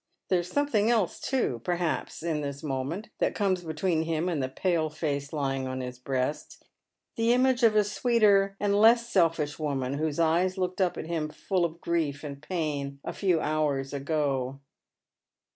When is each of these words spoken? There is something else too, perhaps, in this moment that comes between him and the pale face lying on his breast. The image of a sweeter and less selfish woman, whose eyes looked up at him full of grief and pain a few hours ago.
There 0.29 0.39
is 0.39 0.49
something 0.49 0.89
else 0.89 1.19
too, 1.19 1.61
perhaps, 1.63 2.23
in 2.23 2.41
this 2.41 2.63
moment 2.63 3.09
that 3.19 3.35
comes 3.35 3.63
between 3.63 4.01
him 4.01 4.29
and 4.29 4.41
the 4.41 4.49
pale 4.49 4.89
face 4.89 5.31
lying 5.31 5.67
on 5.67 5.79
his 5.79 5.99
breast. 5.99 6.65
The 7.17 7.33
image 7.33 7.61
of 7.61 7.75
a 7.75 7.83
sweeter 7.83 8.55
and 8.59 8.73
less 8.81 9.07
selfish 9.13 9.59
woman, 9.59 9.93
whose 9.99 10.17
eyes 10.19 10.57
looked 10.57 10.81
up 10.81 10.97
at 10.97 11.05
him 11.05 11.29
full 11.29 11.63
of 11.63 11.81
grief 11.81 12.23
and 12.23 12.41
pain 12.41 12.99
a 13.03 13.13
few 13.13 13.39
hours 13.41 13.93
ago. 13.93 14.59